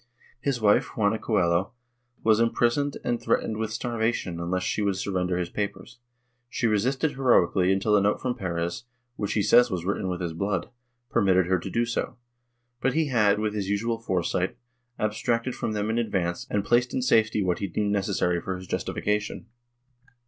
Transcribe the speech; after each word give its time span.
His 0.39 0.59
wife, 0.59 0.97
Juana 0.97 1.19
Coello, 1.19 1.73
was 2.23 2.39
imprisoned 2.39 2.97
and 3.03 3.21
threatened 3.21 3.57
with 3.57 3.71
starvation 3.71 4.39
unless 4.39 4.63
she 4.63 4.81
would 4.81 4.95
surrender 4.95 5.37
his 5.37 5.51
papers; 5.51 5.99
she 6.49 6.65
resisted 6.65 7.11
heroically 7.11 7.71
until 7.71 7.95
a 7.95 8.01
note 8.01 8.19
from 8.19 8.33
Perez, 8.33 8.85
which 9.15 9.33
he 9.33 9.43
says 9.43 9.69
was 9.69 9.85
written 9.85 10.07
with 10.07 10.19
his 10.19 10.33
blood, 10.33 10.71
permitted 11.11 11.45
her 11.45 11.59
to 11.59 11.69
do 11.69 11.85
so, 11.85 12.17
but 12.81 12.95
he 12.95 13.09
had, 13.09 13.37
with 13.37 13.53
his 13.53 13.69
usual 13.69 13.99
foresight, 13.99 14.57
abstracted 14.97 15.53
from 15.53 15.73
them 15.73 15.91
in 15.91 15.99
advance 15.99 16.47
and 16.49 16.65
placed 16.65 16.95
in 16.95 17.03
safety 17.03 17.43
what 17.43 17.59
he 17.59 17.67
deemed 17.67 17.91
necessary 17.91 18.41
for 18.41 18.55
his 18.57 18.65
justification. 18.65 19.45